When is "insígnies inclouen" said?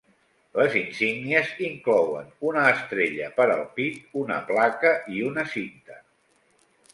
0.77-2.31